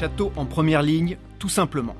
[0.00, 1.94] châteaux en première ligne, tout simplement.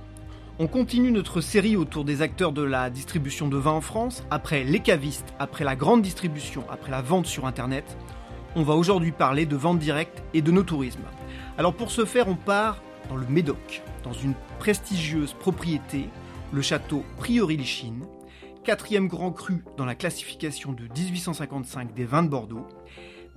[0.59, 4.65] On continue notre série autour des acteurs de la distribution de vin en France, après
[4.65, 7.99] les cavistes, après la grande distribution, après la vente sur Internet.
[8.57, 11.05] On va aujourd'hui parler de vente directe et de nos tourismes.
[11.59, 16.09] Alors pour ce faire, on part dans le Médoc, dans une prestigieuse propriété,
[16.55, 18.07] le château Prieuré-Lichine,
[18.65, 22.67] quatrième grand cru dans la classification de 1855 des vins de Bordeaux,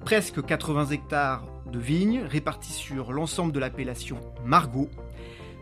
[0.03, 4.89] presque 80 hectares de vignes répartis sur l'ensemble de l'appellation Margaux,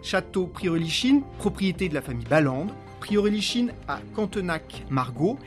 [0.01, 5.37] château Prieuré-Lichine, propriété de la famille Balande, Prieuré-Lichine à Cantenac-Margaux,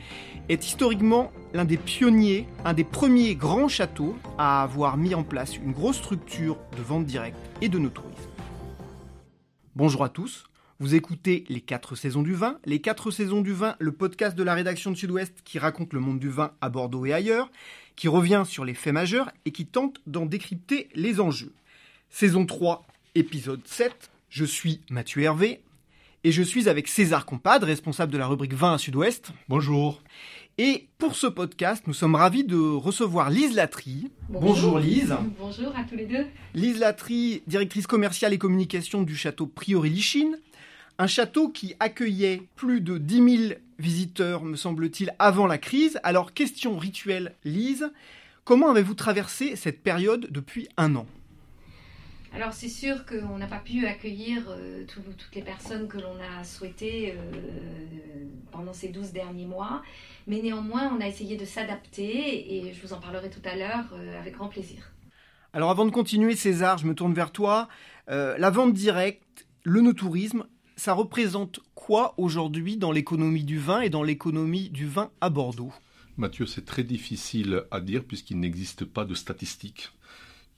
[0.47, 5.57] est historiquement l'un des pionniers, un des premiers grands châteaux à avoir mis en place
[5.57, 7.89] une grosse structure de vente directe et de no
[9.75, 10.45] Bonjour à tous,
[10.79, 12.59] vous écoutez Les 4 saisons du vin.
[12.65, 16.01] Les 4 saisons du vin, le podcast de la rédaction de Sud-Ouest qui raconte le
[16.01, 17.49] monde du vin à Bordeaux et ailleurs,
[17.95, 21.53] qui revient sur les faits majeurs et qui tente d'en décrypter les enjeux.
[22.09, 24.09] Saison 3, épisode 7.
[24.29, 25.61] Je suis Mathieu Hervé
[26.23, 29.31] et je suis avec César Compad, responsable de la rubrique vin à Sud-Ouest.
[29.47, 30.01] Bonjour.
[30.57, 34.09] Et pour ce podcast, nous sommes ravis de recevoir Lise Latry.
[34.29, 34.79] Bonjour.
[34.79, 35.15] Lise.
[35.37, 36.25] Bonjour à tous les deux.
[36.53, 40.39] Lise Latry, directrice commerciale et communication du château Prieuré-Lichine.
[40.97, 45.99] Un château qui accueillait plus de 10 000 visiteurs, me semble-t-il, avant la crise.
[46.03, 47.91] Alors, question rituelle, Lise,
[48.45, 51.05] comment avez-vous traversé cette période depuis un an?
[52.35, 56.43] Alors c'est sûr qu'on n'a pas pu accueillir euh, toutes les personnes que l'on a
[56.43, 59.81] souhaitées euh, pendant ces 12 derniers mois,
[60.27, 63.85] mais néanmoins on a essayé de s'adapter et je vous en parlerai tout à l'heure
[63.93, 64.91] euh, avec grand plaisir.
[65.53, 67.69] Alors avant de continuer César, je me tourne vers toi.
[68.09, 70.43] la vente directe, le no-tourisme,
[70.85, 75.73] ça représente quoi aujourd'hui dans l'économie du vin et dans l'économie du vin à Bordeaux?
[76.15, 79.89] Mathieu, c'est très difficile à dire puisqu'il n'existe pas de statistiques.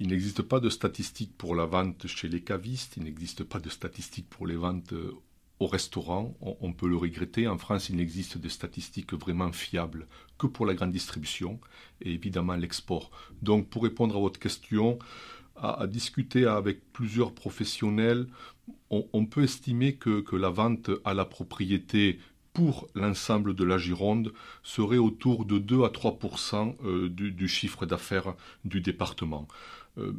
[0.02, 3.70] Il n'existe pas de statistiques pour la vente chez les cavistes, il n'existe pas de
[3.70, 5.14] statistiques pour les ventes euh,
[5.62, 6.36] au restaurant.
[6.42, 7.48] On, peut le regretter.
[7.48, 10.08] En France, il n'existe de statistiques vraiment fiables
[10.38, 11.62] que pour la grande distribution
[12.02, 13.12] et évidemment l'export.
[13.42, 15.00] Donc, pour répondre à votre question,
[15.62, 18.28] à, discuter avec plusieurs professionnels,
[18.90, 22.20] on, peut estimer que, la vente à la propriété
[22.58, 26.18] pour l'ensemble de la Gironde serait autour de 2 à 3
[26.84, 28.34] euh, du, du chiffre d'affaires
[28.66, 29.48] du département.
[30.00, 30.14] Euh,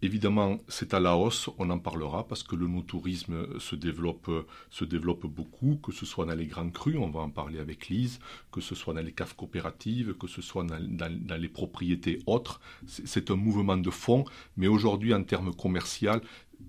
[0.00, 4.30] évidemment, c'est à la hausse, on en parlera parce que le no-tourisme se développe,
[4.70, 7.90] se développe beaucoup, que ce soit dans les grands crus, on va en parler avec
[7.90, 8.20] Lise,
[8.50, 12.62] que ce soit dans les caves coopératives, que ce soit dans, les propriétés autres.
[12.86, 14.24] C'est un mouvement de fond,
[14.56, 16.22] mais aujourd'hui, en termes commerciaux,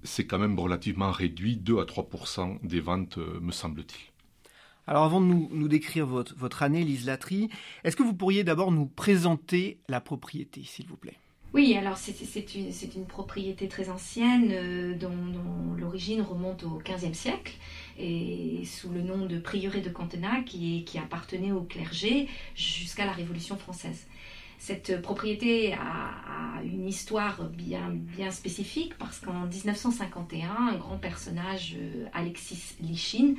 [0.03, 4.12] c'est quand même relativement réduit, 2 à 3% des ventes, euh, me semble-t-il.
[4.87, 7.49] Alors avant de nous, décrire votre, votre année, Lise Latry,
[7.83, 11.17] est-ce que vous pourriez d'abord nous présenter la propriété, s'il vous plaît?
[11.53, 15.13] Oui, alors c'est une, propriété très ancienne euh, dont,
[15.77, 17.53] l'origine remonte au XVe siècle
[17.99, 23.11] et sous le nom de prieuré de Cantenac qui, qui appartenait au clergé jusqu'à la
[23.11, 24.07] Révolution française.
[24.57, 32.05] Cette propriété a, une histoire bien, bien spécifique parce qu'en 1951, un grand personnage, euh,
[32.13, 33.35] Alexis Lichine,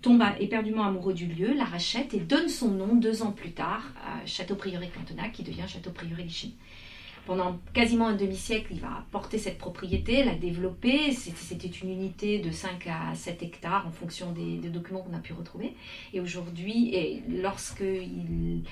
[0.00, 3.82] tombe éperdument amoureux du lieu, la rachète et donne son nom deux ans plus tard
[4.04, 6.52] à Château Prieuré Cantenac qui devient Château Prieuré Lichine
[7.26, 11.12] pendant quasiment un demi-siècle, il va porter cette propriété, la développer.
[11.12, 15.32] C'était une unité de 5 à 7 hectares en fonction des, documents qu'on a pu
[15.32, 15.74] retrouver.
[16.12, 18.62] Et aujourd'hui, lorsqu'il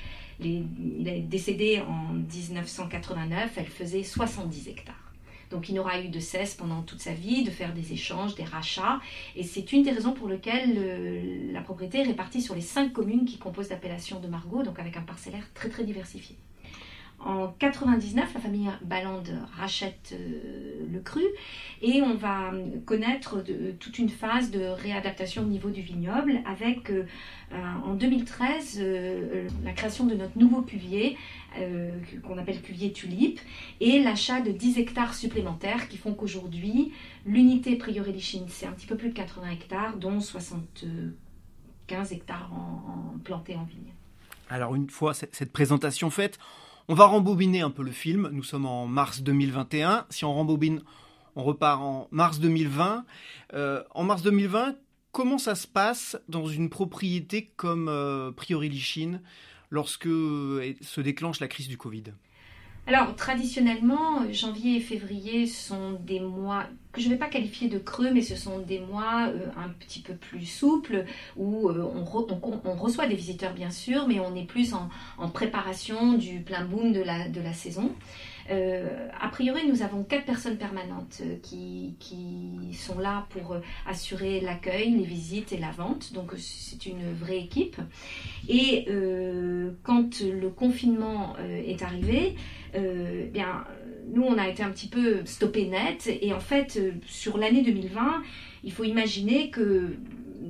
[0.42, 5.09] il est décédé en 1989, elle faisait 70 hectares.
[5.50, 8.44] Donc il n'aura eu de cesse pendant toute sa vie de faire des échanges, des
[8.44, 9.00] rachats.
[9.36, 13.24] Et c'est une des raisons pour lesquelles la propriété est répartie sur les cinq communes
[13.24, 16.36] qui composent l'appellation de Margaux, donc avec un parcellaire très très diversifié.
[17.22, 19.28] En 99, la famille Ballande
[19.58, 21.22] rachète euh, le cru
[21.82, 22.50] et on va
[22.86, 23.44] connaître
[23.78, 27.04] toute une phase de réadaptation au niveau du vignoble avec euh,
[27.84, 31.18] en 2013 euh, la création de notre nouveau cuvier
[32.26, 33.40] qu'on appelle cuvier tulipe
[33.80, 36.92] et l'achat de 10 hectares supplémentaires qui font qu'aujourd'hui
[37.26, 43.18] l'unité Prieuré Lichine c'est un petit peu plus de 80 hectares dont 75 hectares en,
[43.24, 43.92] plantés en vigne.
[44.48, 46.38] Alors une fois cette présentation faite,
[46.88, 48.28] on va rembobiner un peu le film.
[48.32, 50.06] Nous sommes en mars 2021.
[50.10, 50.82] Si on rembobine,
[51.36, 53.04] on repart en mars 2020.
[53.54, 54.74] Euh, en mars 2020,
[55.12, 59.20] comment ça se passe dans une propriété comme euh, Priori Lichine
[59.70, 62.04] lorsque euh, se déclenche la crise du Covid
[62.86, 67.78] alors, traditionnellement, janvier et février sont des mois que je ne vais pas qualifier de
[67.78, 71.04] creux, mais ce sont des mois euh, un petit peu plus souples
[71.36, 74.88] où euh, on, reçoit des visiteurs, bien sûr, mais on est plus en,
[75.28, 77.94] préparation du plein boom de la, de la saison.
[78.50, 81.96] Euh, a priori, nous avons quatre personnes permanentes euh, qui,
[82.72, 86.12] sont là pour euh, assurer l'accueil, les visites et la vente.
[86.12, 87.76] Donc c'est une vraie équipe.
[88.48, 88.86] Et
[89.82, 92.36] quand le confinement est arrivé,
[93.32, 93.64] bien,
[94.12, 96.08] nous, on a été un petit peu stoppé net.
[96.20, 98.22] Et en fait, sur l'année 2020,
[98.64, 99.96] il faut imaginer que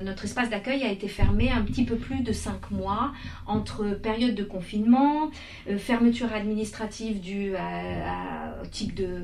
[0.02, 3.12] notre espace d'accueil a été fermé un petit peu plus de cinq mois
[3.46, 5.30] entre période de confinement,
[5.68, 9.22] euh, fermeture administrative due à, type de,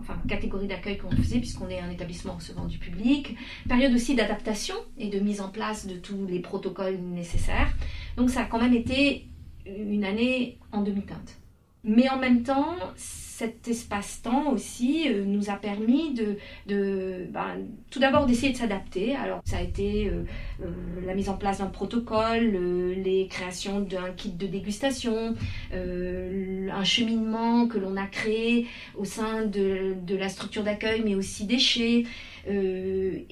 [0.00, 3.36] enfin, catégorie d'accueil qu'on faisait puisqu'on est un établissement recevant du public,
[3.68, 7.72] période aussi d'adaptation et de mise en place de tous les protocoles nécessaires.
[8.16, 9.26] Donc ça a quand même été
[9.66, 11.36] une année en demi-teinte.
[11.84, 12.76] Mais en même temps,
[13.36, 17.58] cet espace-temps aussi euh, nous a permis de, ben,
[17.90, 19.14] tout d'abord d'essayer de s'adapter.
[19.14, 20.24] Alors ça a été euh,
[20.62, 20.70] euh,
[21.04, 22.56] la mise en place d'un protocole,
[22.96, 25.34] les créations d'un kit de dégustation,
[25.74, 32.04] un cheminement que l'on a créé au sein de, la structure d'accueil, mais aussi déchets.
[32.48, 33.26] Et,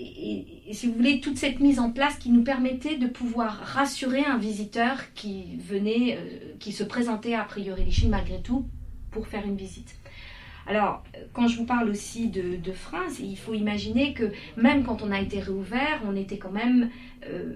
[0.69, 4.25] et, si vous voulez, toute cette mise en place qui nous permettait de pouvoir rassurer
[4.25, 6.19] un visiteur qui venait,
[6.59, 8.67] qui se présentait a priori Chine malgré tout
[9.15, 9.97] pour faire une visite.
[10.67, 11.03] Alors,
[11.33, 15.11] quand je vous parle aussi de, de freins, il faut imaginer que même quand on
[15.11, 16.91] a été réouvert, on était quand même
[17.29, 17.53] euh,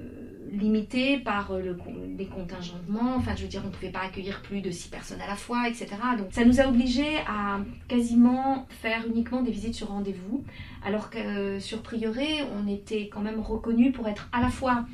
[0.52, 1.76] limité par le,
[2.18, 3.14] les contingentements.
[3.16, 5.36] Enfin, je veux dire, on ne pouvait pas accueillir plus de six personnes à la
[5.36, 5.86] fois, etc.
[6.18, 10.44] Donc, ça nous a obligés à quasiment faire uniquement des visites sur rendez-vous,
[10.84, 14.84] alors que euh, sur Prieuré, on était quand même reconnu pour être à la fois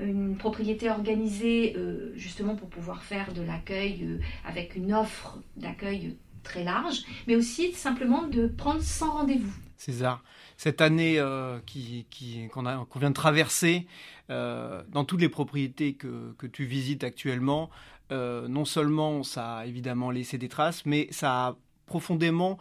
[0.00, 6.16] une propriété organisée euh, justement pour pouvoir faire de l'accueil euh, avec une offre d'accueil
[6.42, 9.52] très large, mais aussi simplement de prendre sans rendez-vous.
[9.76, 10.22] César,
[10.56, 12.06] cette année euh, qui,
[12.52, 12.62] qu'on,
[12.96, 13.86] vient de traverser,
[14.28, 17.70] dans toutes les propriétés que, que tu visites actuellement,
[18.10, 22.58] non seulement ça a évidemment laissé des traces, mais ça a profondément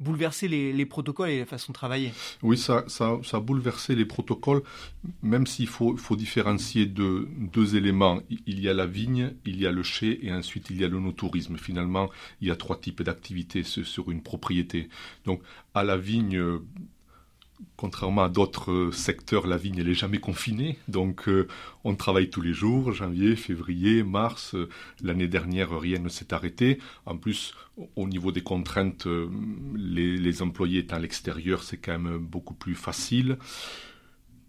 [0.00, 2.12] bouleverser les, protocoles et la façon de travailler.
[2.42, 4.62] Oui, ça, ça, ça a bouleversé les protocoles,
[5.22, 8.20] même s'il faut, faut différencier de, deux éléments.
[8.46, 10.88] Il y a la vigne, il y a le chai et ensuite il y a
[10.88, 11.56] le no-tourisme.
[11.56, 12.10] Finalement,
[12.40, 14.88] il y a trois types d'activités sur une propriété.
[15.24, 15.40] Donc,
[15.74, 16.40] à la vigne,
[17.76, 20.78] contrairement à d'autres euh, secteurs, la vigne n'est jamais confinée.
[20.88, 21.48] Donc euh,
[21.84, 24.54] on travaille tous les jours, janvier, février, mars.
[24.54, 24.68] Euh,
[25.02, 26.78] l'année dernière, rien ne s'est arrêté.
[27.06, 27.54] En plus,
[27.96, 29.06] au niveau des contraintes,
[29.76, 33.38] les, employés étant à l'extérieur, c'est quand même beaucoup plus facile.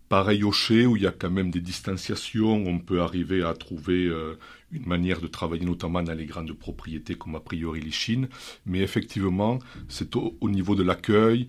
[0.09, 3.53] Pareil au chai, où il y a quand même des distanciations, on peut arriver à
[3.53, 4.11] trouver
[4.71, 8.27] une manière de travailler, notamment dans les grandes propriétés comme a priori les Chines.
[8.65, 11.47] Mais effectivement, c'est au, niveau de l'accueil,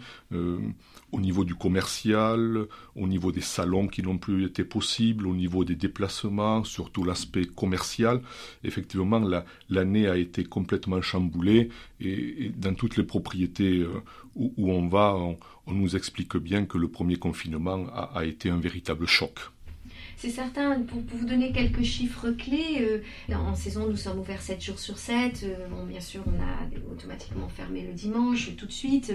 [1.12, 5.64] au niveau du commercial, au niveau des salons qui n'ont plus été possibles, au niveau
[5.64, 8.20] des déplacements, surtout l'aspect commercial.
[8.64, 9.22] Effectivement,
[9.68, 11.70] l'année a été complètement chamboulée
[12.00, 14.02] et, dans toutes les propriétés euh,
[14.34, 15.38] où, on va, on,
[15.72, 19.38] nous explique bien que le premier confinement a été un véritable choc.
[20.18, 24.62] C'est certain, pour, vous donner quelques chiffres clés, euh, en saison, nous sommes ouverts 7
[24.62, 25.44] jours sur 7.
[25.44, 29.12] Euh, bien sûr, on a automatiquement fermé le dimanche tout de suite.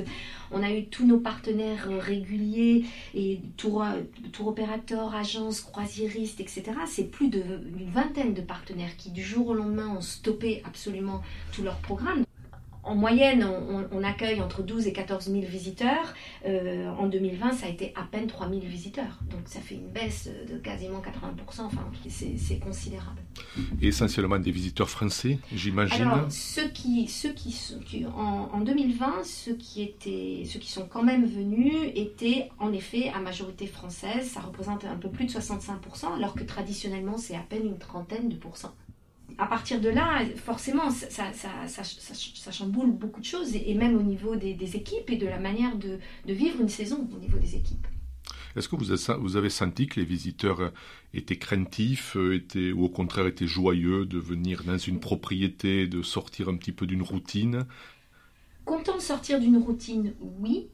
[0.51, 3.83] On a eu tous nos partenaires euh, réguliers et tour,
[4.31, 6.63] tour opérateurs, agences, croisiéristes, etc.
[6.85, 11.63] C'est plus d'une vingtaine de partenaires qui, du jour au lendemain, ont stoppé absolument tous
[11.63, 12.25] leurs programmes
[12.83, 13.47] en moyenne,
[13.91, 16.15] on, accueille entre 12 et 14 000 visiteurs.
[16.45, 19.19] Euh, en 2020, ça a été à peine 3 000 visiteurs.
[19.29, 21.61] Donc ça fait une baisse de quasiment 80%.
[21.61, 23.21] Enfin, c'est considérable.
[23.81, 29.53] Et essentiellement des visiteurs français, j'imagine Alors, ceux qui, ceux qui, en, en, 2020, ceux
[29.53, 34.27] qui, étaient, ceux qui sont quand même venus étaient en effet à majorité française.
[34.27, 38.29] Ça représente un peu plus de 65%, alors que traditionnellement, c'est à peine une trentaine
[38.29, 38.73] de pourcents
[39.37, 44.75] à partir de là, forcément, ça, chamboule beaucoup de choses, et, même au niveau des,
[44.75, 47.87] équipes et de la manière de, vivre une saison au niveau des équipes.
[48.55, 50.73] Est-ce que vous avez, senti que les visiteurs
[51.13, 56.01] étaient craintifs, euh, étaient, ou au contraire étaient joyeux de venir dans une propriété, de
[56.01, 57.65] sortir un petit peu d'une routine?
[58.65, 60.67] Content de sortir d'une routine, oui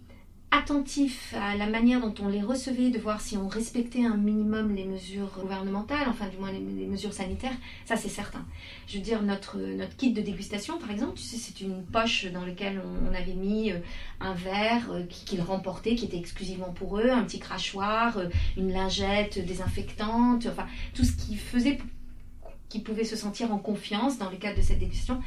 [0.52, 4.74] attentif à la manière dont on les recevait, de voir si on respectait un minimum
[4.74, 8.46] les mesures gouvernementales, enfin du moins les, mesures sanitaires, ça c'est certain.
[8.88, 12.26] Je veux dire, notre, notre kit de dégustation, par exemple, tu sais, c'est une poche
[12.32, 13.80] dans laquelle on, avait mis euh,
[14.20, 18.72] un verre euh, qu'ils remportaient, qui était exclusivement pour eux, un petit crachoir, euh, une
[18.72, 21.78] lingette désinfectante, enfin tout ce qui faisait
[22.70, 25.22] qu'ils pouvaient se sentir en confiance dans le cadre de cette dégustation.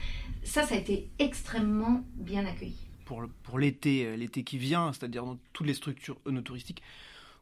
[0.45, 2.90] Ça, ça a été extrêmement bien accueilli
[3.43, 6.83] pour, l'été, euh, l'été qui vient, c'est-à-dire dans toutes les structures touristiques,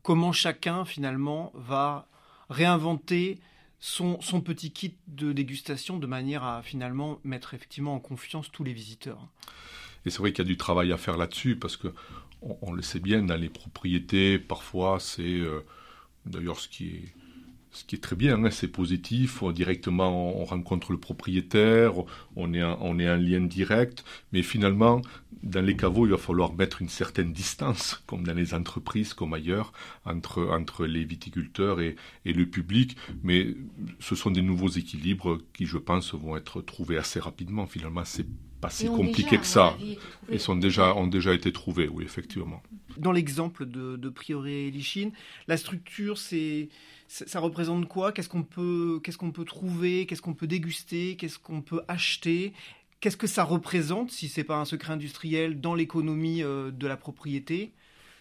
[0.02, 2.08] comment chacun finalement va
[2.48, 3.38] réinventer
[3.78, 8.72] son, petit kit de dégustation de manière à finalement mettre effectivement en confiance tous les
[8.72, 9.28] visiteurs.
[10.04, 11.88] Et c'est vrai qu'il y a du travail à faire là-dessus parce que
[12.40, 15.60] on, le sait bien dans les propriétés, parfois c'est euh,
[16.24, 17.14] d'ailleurs ce qui est
[17.70, 19.42] ce qui est très bien, hein, c'est positif.
[19.52, 21.92] directement, on rencontre le propriétaire,
[22.36, 24.04] on est, en lien direct.
[24.32, 25.02] Mais finalement,
[25.42, 29.34] dans les caveaux, il va falloir mettre une certaine distance, comme dans les entreprises, comme
[29.34, 29.72] ailleurs,
[30.04, 32.96] entre, entre les viticulteurs et, et le public.
[33.22, 33.54] Mais
[34.00, 37.66] ce sont des nouveaux équilibres qui, je pense, vont être trouvés assez rapidement.
[37.66, 38.26] Finalement, c'est
[38.60, 39.76] pas si compliqué que ça.
[40.30, 42.62] Ils sont déjà, ont déjà été trouvés, oui, effectivement.
[42.96, 45.12] Dans l'exemple de, de Prioré et Lichine,
[45.46, 46.68] la structure, c'est
[47.08, 48.12] ça représente quoi?
[48.12, 50.06] Qu'est-ce qu'on peut, qu'est-ce qu'on peut trouver?
[50.06, 51.16] Qu'est-ce qu'on peut déguster?
[51.16, 52.52] Qu'est-ce qu'on peut acheter?
[53.00, 56.96] Qu'est-ce que ça représente, si c'est pas un secret industriel, dans l'économie euh, de la
[56.96, 57.72] propriété,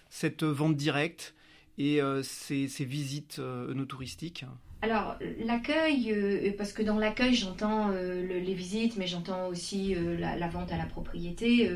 [0.10, 1.34] cette vente directe
[1.77, 4.46] et euh, ces, visites euh, no touristiques
[4.84, 10.15] alors, l'accueil, euh, parce que dans l'accueil, j'entends euh, les visites, mais j'entends aussi euh,
[10.19, 11.72] la, vente à la propriété.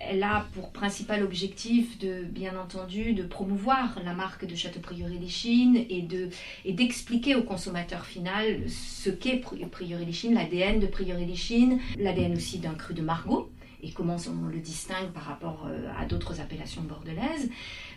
[0.00, 5.16] elle a pour principal objectif, de, bien entendu, de promouvoir la marque de Château Prieuré
[5.16, 6.06] des Chines et
[6.72, 12.34] d'expliquer au consommateur final ce qu'est Prieuré des Chines, l'ADN de Prieuré des Chines, l'ADN
[12.34, 13.50] aussi d'un cru de Margot
[13.82, 15.68] et comment on le distingue par rapport
[15.98, 17.50] à d'autres appellations bordelaises.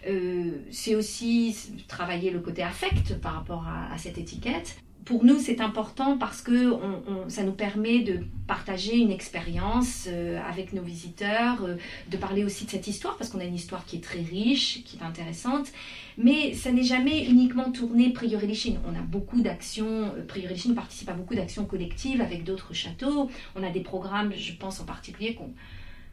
[0.08, 1.56] Euh, c'est aussi
[1.88, 4.83] travailler le côté affect par rapport à, cette étiquette.
[5.06, 6.78] Pour nous, c'est important parce que
[7.28, 11.76] ça nous permet de partager une expérience euh, avec nos visiteurs, euh,
[12.10, 14.84] de parler aussi de cette histoire, parce qu'on a une histoire qui est très riche,
[14.84, 15.68] qui est intéressante.
[16.18, 18.80] Mais ça n'est jamais uniquement tourné Priori Chine.
[18.86, 23.30] On a beaucoup d'actions, Priori Chine participe à beaucoup d'actions collectives avec d'autres châteaux.
[23.56, 25.52] On a des programmes, je pense en particulier, qu'on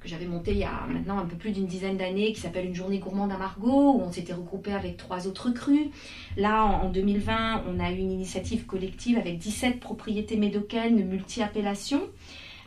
[0.01, 2.67] que j'avais monté il y a maintenant un peu plus d'une dizaine d'années, qui s'appelle
[2.67, 5.89] Une journée gourmande à Margot, où on s'était regroupé avec trois autres crus.
[6.37, 12.03] Là, en 2020, on a eu une initiative collective avec 17 propriétés médocaines multi-appellations,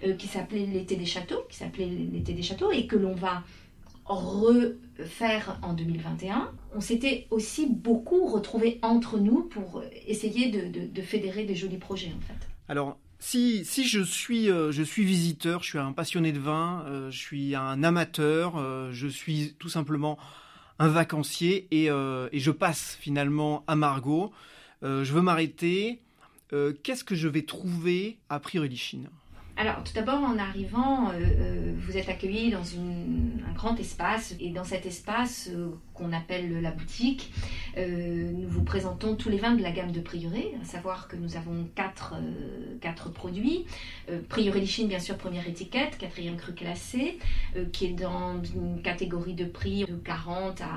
[0.06, 3.44] euh, qui s'appelait l'été des châteaux, qui s'appelait l'été des châteaux, et que l'on va
[4.06, 6.52] refaire en 2021.
[6.76, 12.22] On s'était aussi beaucoup retrouvés entre nous pour essayer de, fédérer des jolis projets, en
[12.22, 12.48] fait.
[13.24, 17.10] Si, si je, suis, euh, je suis visiteur, je suis un passionné de vin, euh,
[17.10, 20.18] je suis un amateur, euh, je suis tout simplement
[20.78, 24.34] un vacancier et, et je passe finalement à Margot,
[24.82, 26.02] je veux m'arrêter,
[26.50, 29.08] qu'est-ce que je vais trouver à Priori-Chine
[29.56, 34.36] alors, tout d'abord, en arrivant, euh, euh, vous êtes accueilli dans un grand espace.
[34.40, 37.32] Et dans cet espace euh, qu'on appelle la boutique,
[37.78, 41.38] nous vous présentons tous les vins de la gamme de Prieuré, à savoir que nous
[41.38, 42.16] avons quatre,
[43.14, 43.66] produits.
[44.30, 47.18] Prieuré Lichine, bien sûr, première étiquette, quatrième cru classé,
[47.72, 50.68] qui est dans une catégorie de prix de 40 à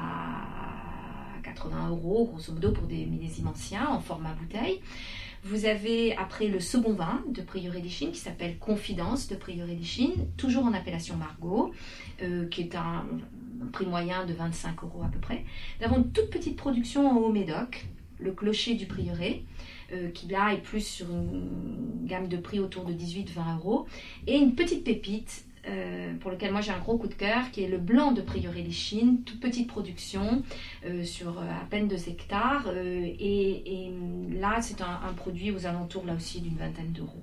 [1.43, 4.81] 80 euros, grosso modo, pour des millésimes en format bouteille.
[5.49, 9.77] Vous avez après le second vin de Prieuré des Chines qui s'appelle Confidence de Prieuré
[9.77, 11.73] des Chines, toujours en appellation Margot,
[12.21, 13.07] euh, qui est un,
[13.73, 15.45] prix moyen de 25 euros à peu près.
[15.79, 17.87] Nous avons une toute petite production en Haut-Médoc,
[18.19, 19.45] le clocher du Prieuré,
[19.93, 23.87] euh, qui là est plus sur une gamme de prix autour de 18-20 euros,
[24.27, 27.63] et une petite pépite euh, pour lequel moi j'ai un gros coup de cœur, qui
[27.65, 30.43] est le blanc de Prieuré des Chines, toute petite production
[30.85, 32.69] euh, sur euh, à peine 2 hectares.
[32.77, 33.91] Et,
[34.31, 37.23] là, c'est un, produit aux alentours là aussi d'une vingtaine d'euros.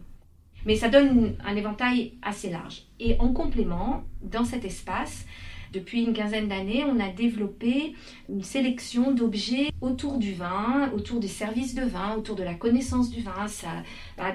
[0.66, 2.84] Mais ça donne un éventail assez large.
[3.00, 5.26] Et en complément, dans cet espace,
[5.74, 7.96] depuis une quinzaine d'années, on a développé
[8.30, 13.10] une sélection d'objets autour du vin, autour des services de vin, autour de la connaissance
[13.10, 13.48] du vin,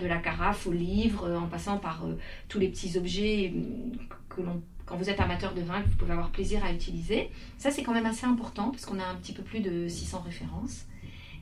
[0.01, 2.19] de la carafe au livre, en passant par euh,
[2.49, 3.97] tous les petits objets euh,
[4.29, 4.43] que
[4.85, 7.31] quand vous êtes amateur de vin, vous pouvez avoir plaisir à utiliser.
[7.57, 10.23] Ça, c'est quand même assez important parce qu'on a un petit peu plus de 600
[10.25, 10.87] références.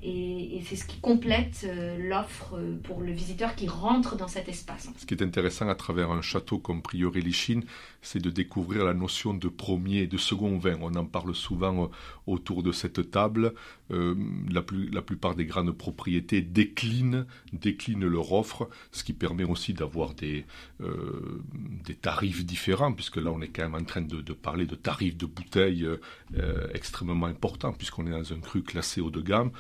[0.09, 4.49] Et, c'est ce qui complète euh, l'offre euh, pour le visiteur qui rentre dans cet
[4.49, 4.89] espace.
[4.97, 7.65] Ce qui est intéressant à travers un château comme Prieuré Lichine,
[8.03, 10.77] c'est de découvrir la notion de premier et de second vin.
[10.81, 11.87] On en parle souvent euh,
[12.27, 13.53] autour de cette table.
[13.91, 14.63] la,
[15.03, 20.45] plupart des grandes propriétés déclinent, déclinent leur offre, ce qui permet aussi d'avoir des,
[22.01, 25.27] tarifs différents, puisque là on est quand même en train de, parler de tarifs de
[25.27, 25.87] bouteilles
[26.75, 29.51] extrêmement importants, puisqu'on est dans un cru classé haut de gamme.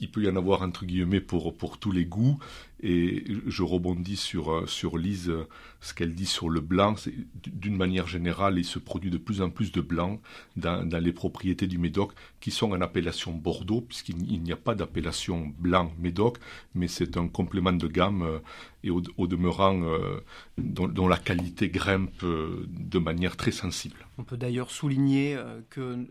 [0.00, 2.38] Il peut y en avoir entre guillemets pour, pour tous les goûts.
[2.82, 5.32] Et je rebondis sur, euh, sur Lise,
[5.80, 6.94] ce qu'elle dit sur le blanc.
[7.46, 10.20] D'une manière générale, il se produit de plus en plus de blanc
[10.56, 15.54] dans, les propriétés du Médoc qui sont en appellation Bordeaux, puisqu'il n'y a pas d'appellation
[15.58, 16.36] blanc Médoc,
[16.74, 18.38] mais c'est un complément de gamme euh,
[18.84, 20.20] et au, demeurant euh,
[20.58, 24.06] dont, la qualité grimpe de manière très sensible.
[24.16, 25.36] On peut d'ailleurs souligner
[25.70, 26.06] que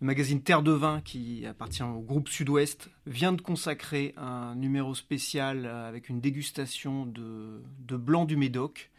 [0.00, 4.94] le magazine Terre de Vin, qui appartient au groupe Sud-Ouest, vient de consacrer un numéro
[4.94, 8.90] spécial avec une dégustation de, blanc du Médoc.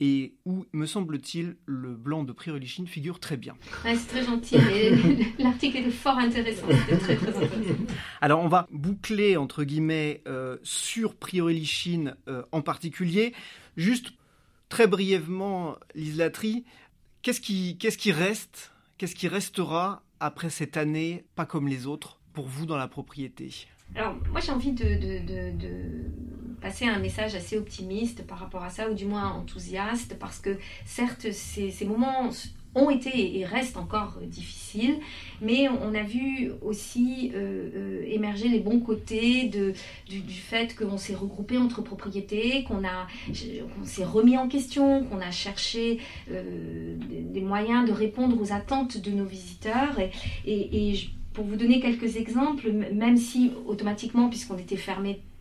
[0.00, 3.54] et où, me semble-t-il, le blanc de Priori Chine figure très bien.
[3.84, 4.56] c'est très gentil,
[5.38, 7.84] l'article est fort intéressant, très, très intéressant.
[8.20, 13.34] Alors on va boucler, entre guillemets, euh, sur Priori Chine euh, en particulier.
[13.76, 14.12] Juste
[14.68, 16.64] très brièvement, Lise Latry,
[17.22, 22.18] qu'est-ce qui, qu'est-ce qui reste, qu'est-ce qui restera après cette année pas comme les autres
[22.32, 25.54] pour vous dans la propriété alors, moi, j'ai envie de,
[26.60, 30.58] passer un message assez optimiste par rapport à ça, ou du moins enthousiaste, parce que
[30.86, 32.30] certes, ces, moments
[32.74, 34.98] ont été et restent encore difficiles,
[35.40, 39.72] mais on a vu aussi euh, euh, émerger les bons côtés de,
[40.08, 42.82] du, fait qu'on s'est regroupé entre propriétés, qu'on
[43.84, 45.98] s'est remis en question, qu'on a cherché
[46.30, 49.98] euh, des, moyens de répondre aux attentes de nos visiteurs.
[50.46, 50.94] Et,
[51.32, 55.33] pour vous donner quelques exemples, même si automatiquement, puisqu'on était fermé euh,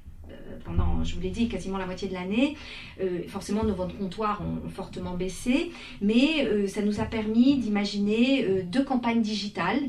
[0.63, 2.55] pendant, je vous l'ai dit, quasiment la moitié de l'année,
[3.01, 8.63] euh, forcément nos ventes comptoirs ont, fortement baissé, mais euh, ça nous a permis d'imaginer
[8.63, 9.79] deux campagnes digitales.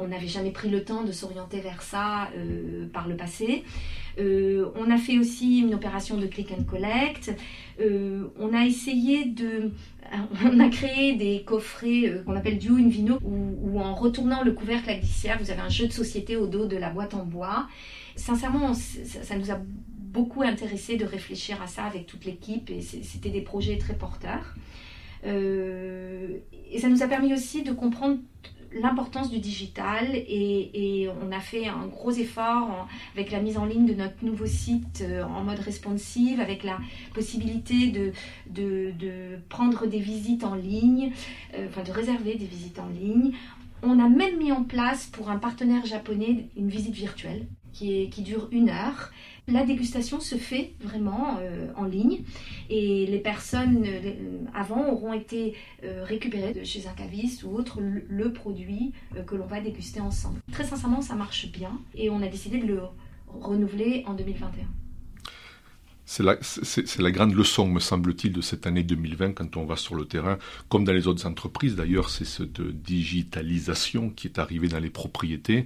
[0.00, 2.28] On n'avait jamais pris le temps de s'orienter vers ça
[2.92, 3.62] par le passé.
[4.18, 7.32] on a fait aussi une opération de click and collect.
[7.80, 9.70] on a essayé de
[10.44, 14.52] on a créé des coffrets euh, qu'on appelle duo in vino, où, en retournant le
[14.52, 17.24] couvercle à glissière, vous avez un jeu de société au dos de la boîte en
[17.24, 17.66] bois.
[18.16, 19.58] Sincèrement, ça, nous a
[20.12, 24.54] beaucoup intéressé de réfléchir à ça avec toute l'équipe et c'était des projets très porteurs.
[25.24, 26.38] Euh,
[26.70, 28.18] et ça nous a permis aussi de comprendre
[28.74, 33.86] l'importance du digital et, on a fait un gros effort avec la mise en ligne
[33.86, 36.78] de notre nouveau site euh, en mode responsive, avec la
[37.14, 38.12] possibilité de,
[38.50, 41.12] de, prendre des visites en ligne,
[41.54, 43.32] euh, enfin de réserver des visites en ligne.
[43.82, 48.22] On a même mis en place pour un partenaire japonais une visite virtuelle qui, qui
[48.22, 49.10] dure une heure
[49.48, 52.20] la dégustation se fait vraiment euh, en ligne
[52.70, 57.80] et les personnes euh, avant auront été euh, récupérées de chez un caviste ou autre
[57.80, 58.92] le, produit
[59.26, 60.40] que l'on va déguster ensemble.
[60.52, 62.80] Très sincèrement, ça marche bien et on a décidé de le
[63.26, 64.81] renouveler en 2021.
[66.04, 70.04] C'est la, grande leçon, me semble-t-il, de cette année 2020 quand on va sur le
[70.04, 70.36] terrain,
[70.68, 71.76] comme dans les autres entreprises.
[71.76, 75.64] D'ailleurs, c'est cette digitalisation qui est arrivée dans les propriétés.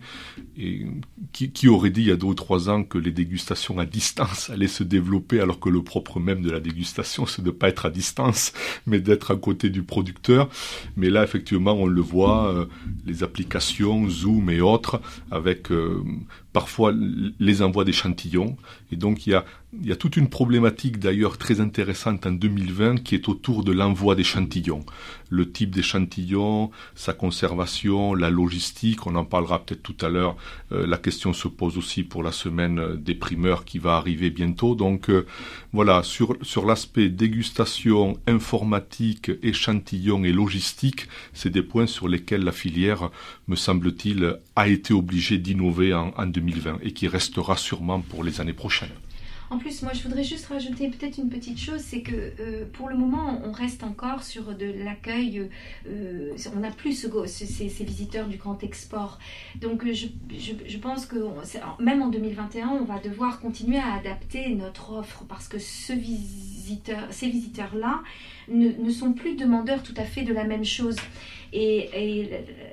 [0.58, 0.86] Et
[1.32, 3.86] qui, qui, aurait dit il y a deux ou trois ans que les dégustations à
[3.86, 7.52] distance allaient se développer alors que le propre même de la dégustation, c'est de ne
[7.52, 8.52] pas être à distance,
[8.86, 10.50] mais d'être à côté du producteur.
[10.96, 12.66] Mais là, effectivement, on le voit, euh,
[13.06, 16.04] les applications Zoom et autres, avec euh,
[16.56, 16.90] parfois
[17.38, 18.56] les envois d'échantillons.
[18.90, 19.38] Et donc il
[19.82, 24.14] y a, toute une problématique d'ailleurs très intéressante en 2020 qui est autour de l'envoi
[24.14, 24.82] d'échantillons.
[25.28, 30.36] Le type d'échantillon, sa conservation, la logistique, on en parlera peut-être tout à l'heure.
[30.72, 34.74] Euh, la question se pose aussi pour la semaine des primeurs qui va arriver bientôt.
[34.74, 35.26] Donc euh,
[35.72, 42.52] voilà, sur, sur l'aspect dégustation, informatique, échantillon et logistique, c'est des points sur lesquels la
[42.52, 43.10] filière,
[43.48, 48.40] me semble-t-il, a été obligée d'innover en, en 2020 et qui restera sûrement pour les
[48.40, 48.90] années prochaines.
[49.48, 52.88] En plus, moi, je voudrais juste rajouter peut-être une petite chose, c'est que euh, pour
[52.88, 55.48] le moment, on reste encore sur de l'accueil.
[55.88, 59.18] Euh, on n'a plus ces, visiteurs du grand export.
[59.60, 61.16] Donc, euh, je, pense que
[61.80, 68.02] même en 2021, on va devoir continuer à adapter notre offre parce que ces visiteurs-là
[68.48, 70.96] ne, sont plus demandeurs tout à fait de la même chose.
[71.52, 72.28] Et,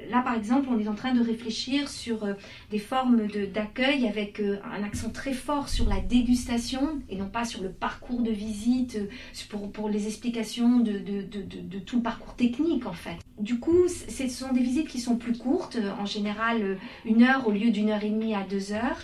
[0.09, 2.33] là, par exemple, on est en train de réfléchir sur euh,
[2.71, 7.45] des formes d'accueil avec euh, un accent très fort sur la dégustation et non pas
[7.45, 9.07] sur le parcours de visite, euh,
[9.49, 13.17] pour, pour les explications de, de, de, tout le parcours technique en fait.
[13.39, 17.51] Du coup, ce sont des visites qui sont plus courtes, en général une heure au
[17.51, 18.99] lieu d'une heure et demie à deux heures.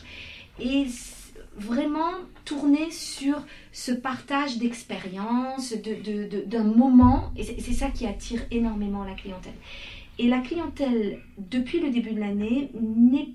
[0.59, 0.87] Et
[1.59, 2.11] vraiment
[2.45, 5.73] tourner sur ce partage d'expérience,
[6.45, 9.53] d'un moment, et c'est ça qui attire énormément la clientèle.
[10.17, 13.29] Et la clientèle, depuis le début de l'année, n'est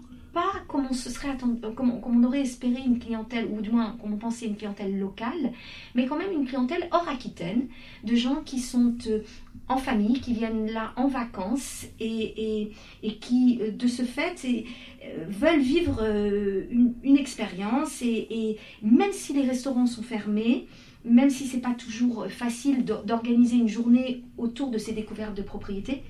[0.75, 4.15] comme on, se serait attendu, comme, on aurait espéré une clientèle, ou du moins comme
[4.15, 5.53] on pensait une clientèle locale,
[5.95, 7.69] mais quand même une clientèle hors Aquitaine,
[8.03, 9.21] de gens qui sont euh,
[9.69, 12.73] en famille, qui viennent là en vacances et,
[13.21, 18.03] qui, euh, de ce fait, euh, veulent vivre une, expérience.
[18.03, 20.67] Et, et, même si les restaurants sont fermés,
[21.05, 26.03] même si c'est pas toujours facile d'organiser une journée autour de ces découvertes de propriété,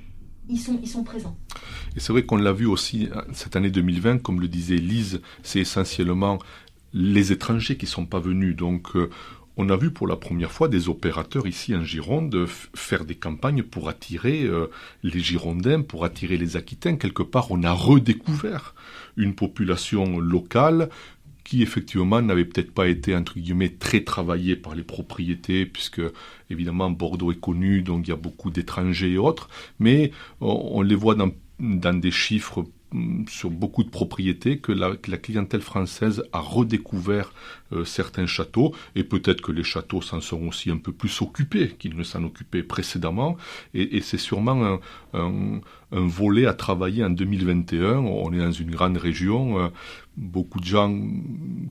[0.48, 1.36] ils sont, ils sont présents.
[1.96, 5.20] Et c'est vrai qu'on l'a vu aussi euh, cette année 2020, comme le disait Lise,
[5.42, 6.38] c'est essentiellement
[6.92, 8.56] les étrangers qui sont pas venus.
[8.56, 9.10] Donc, euh,
[9.56, 13.62] on a vu pour la première fois des opérateurs ici en Gironde faire des campagnes
[13.62, 14.66] pour attirer euh,
[15.02, 16.96] les Girondins, pour attirer les Aquitains.
[16.96, 18.74] Quelque part, on a redécouvert
[19.16, 20.88] une population locale
[21.44, 26.02] qui effectivement n'avait peut-être pas été entre guillemets très travaillé par les propriétés, puisque
[26.50, 30.94] évidemment Bordeaux est connu, donc il y a beaucoup d'étrangers et autres, mais on, les
[30.94, 37.32] voit dans, des chiffres Mm, sur beaucoup de propriétés que la, clientèle française a redécouvert
[37.72, 41.74] euh, certains châteaux et peut-être que les châteaux s'en sont aussi un peu plus occupés
[41.76, 43.36] qu'ils ne s'en occupaient précédemment
[43.74, 44.78] et, c'est sûrement
[45.12, 47.98] un, volet à travailler en 2021.
[47.98, 49.58] On est dans une grande région.
[49.58, 49.68] Euh,
[50.16, 50.96] beaucoup de gens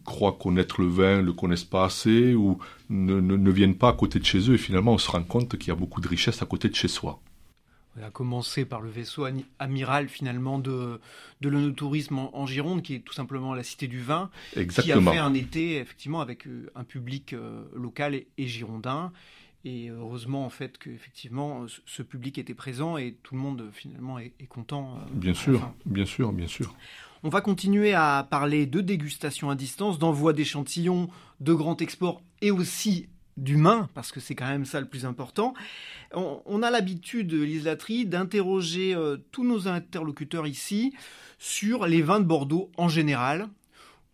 [0.05, 2.57] croient connaître le vin, le connaissent pas assez ou
[2.89, 5.57] ne, ne viennent pas à côté de chez eux et finalement on se rend compte
[5.57, 7.19] qu'il y a beaucoup de richesses à côté de chez soi.
[7.95, 9.27] On a commencé par le vaisseau
[9.59, 10.99] amiral finalement de,
[11.41, 15.01] de l'onotourisme en, Gironde, qui est tout simplement la Cité du Vin, Exactement.
[15.01, 19.11] qui a fait un été effectivement avec euh, un public euh, local et, girondin.
[19.65, 24.17] Et heureusement en fait que effectivement ce public était présent et tout le monde finalement
[24.19, 24.97] est, content.
[24.97, 26.75] Euh, bien sûr, bien sûr, bien sûr.
[27.25, 31.09] On va continuer à parler de dégustation à distance, d'envoi d'échantillons,
[31.39, 33.07] de grand export et aussi
[33.37, 35.53] d'humain, parce que c'est quand même ça le plus important.
[36.13, 40.93] On, a l'habitude, Lise d'interroger euh, tous nos interlocuteurs ici
[41.39, 43.47] sur les vins de Bordeaux en général,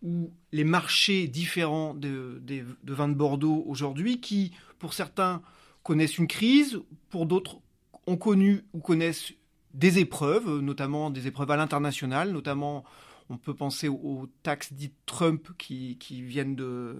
[0.02, 5.42] ou les marchés différents de, de vins de Bordeaux aujourd'hui, qui, pour certains,
[5.82, 7.58] connaissent une crise, pour d'autres,
[8.06, 9.32] ont connu ou connaissent
[9.74, 12.84] des épreuves, notamment des épreuves à l'international, notamment
[13.30, 16.96] on peut penser aux, taxes dites Trump qui viennent de,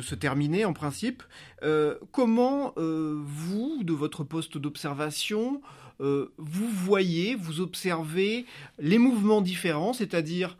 [0.00, 1.22] se terminer en principe.
[1.62, 5.62] Euh, comment euh, vous, de votre poste d'observation,
[6.00, 8.44] euh, vous voyez, vous observez
[8.78, 10.56] les mouvements différents, c'est-à-dire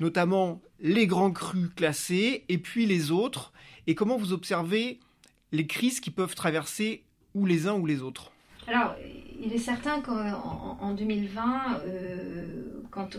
[0.00, 3.52] notamment les grands crus classés et puis les autres,
[3.86, 4.98] et comment vous observez
[5.52, 8.32] les crises qui peuvent traverser ou les uns ou les autres?
[9.44, 11.80] Il est certain qu'en 2020,
[12.90, 13.18] quand,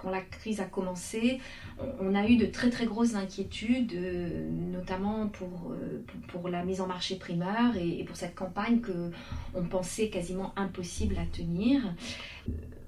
[0.00, 1.40] quand la crise a commencé,
[2.00, 6.80] on, a eu de très très grosses inquiétudes, euh, notamment pour, euh, pour, la mise
[6.80, 9.10] en marché primeur et, pour cette campagne que
[9.54, 11.82] on pensait quasiment impossible à tenir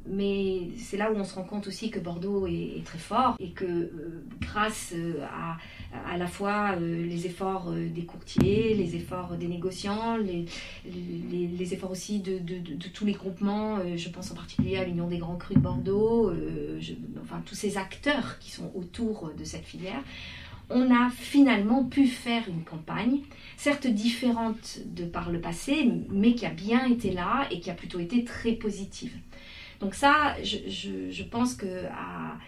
[0.06, 3.50] mais c'est là où on se rend compte aussi que Bordeaux est, très fort et
[3.50, 5.58] que euh, grâce euh, à
[6.10, 10.46] à la fois euh, les efforts des courtiers, les efforts des négociants, les,
[10.86, 15.06] les, efforts aussi de, de, de, tous les groupements, je pense en particulier à l'Union
[15.06, 16.32] des Grands Crus de Bordeaux,
[17.20, 20.02] enfin tous ces acteurs qui sont autour de cette filière,
[20.70, 23.18] on a finalement pu faire une campagne,
[23.58, 27.74] certes différente de par le passé, mais qui a bien été là et qui a
[27.74, 29.12] plutôt été très positive.
[29.82, 32.38] Donc ça, je, pense que à,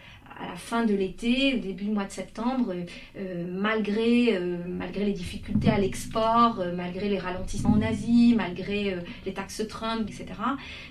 [0.40, 2.72] la fin de l'été, au début du mois de septembre,
[3.16, 8.96] euh, malgré, euh, malgré les difficultés à l'export, euh, malgré les ralentissements en Asie, malgré
[9.26, 10.26] les taxes Trump, etc.,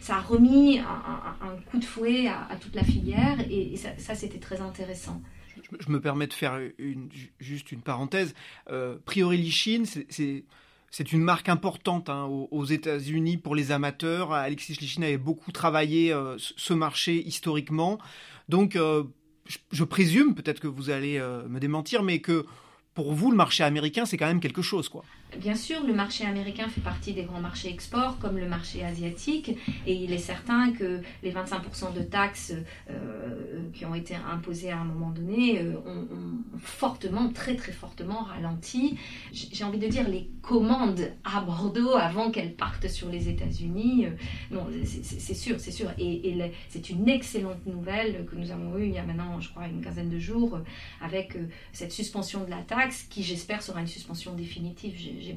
[0.01, 4.59] ça a remis un, coup de fouet à, toute la filière et, ça, c'était très
[4.59, 5.21] intéressant.
[5.79, 6.59] Je, me permets de faire
[7.39, 8.33] juste une parenthèse.
[9.05, 10.43] Priori Chine, c'est
[10.95, 14.31] c'est une marque importante hein, aux, États-Unis pour les amateurs.
[14.31, 17.97] Alexis Lichine avait beaucoup travaillé euh, ce marché historiquement.
[18.47, 19.03] Donc, euh,
[19.71, 22.45] je, présume, peut-être que vous allez euh, me démentir, mais que
[22.93, 25.03] pour vous, le marché américain, c'est quand même quelque chose, quoi.
[25.39, 29.57] Bien sûr, le marché américain fait partie des grands marchés export, comme le marché asiatique,
[29.87, 32.53] et il est certain que les 25% de taxes
[32.89, 36.07] euh, qui ont été imposées à un moment donné euh, ont,
[36.59, 38.97] fortement, très très fortement ralenti,
[39.31, 44.05] j'ai envie de dire, les commandes à Bordeaux avant qu'elles partent sur les États-Unis.
[44.05, 44.09] Euh,
[44.51, 45.89] non, c'est sûr, c'est sûr.
[45.97, 46.33] Et,
[46.69, 49.81] c'est une excellente nouvelle que nous avons eue il y a maintenant, je crois, une
[49.81, 50.59] quinzaine de jours,
[51.01, 51.37] avec
[51.71, 54.93] cette suspension de la taxe, qui j'espère sera une suspension définitive
[55.23, 55.35] j'ai.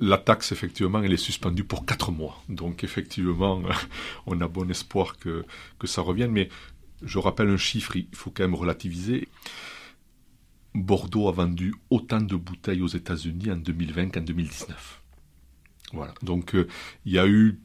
[0.00, 2.42] La taxe, effectivement, elle est suspendue pour 4 mois.
[2.48, 3.62] Donc, effectivement,
[4.26, 5.44] on a bon espoir que,
[5.78, 6.32] que ça revienne.
[6.32, 6.48] Mais
[7.02, 9.28] je rappelle un chiffre, il faut quand même relativiser.
[10.74, 15.03] Bordeaux a vendu autant de bouteilles aux États-Unis en 2020 qu'en 2019.
[16.22, 16.66] Donc euh,
[17.04, 17.58] il y a eu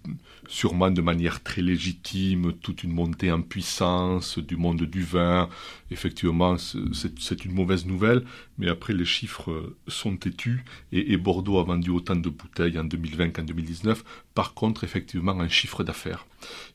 [0.47, 5.49] sûrement de manière très légitime toute une montée en puissance du monde du vin.
[5.91, 8.23] Effectivement, c'est une mauvaise nouvelle,
[8.57, 13.31] mais après les chiffres sont têtus et, Bordeaux a vendu autant de bouteilles en 2020
[13.31, 14.03] qu'en 2019.
[14.33, 16.25] Par contre, effectivement, un chiffre d'affaires.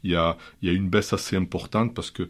[0.03, 2.29] Il y a, il y a une baisse assez importante parce que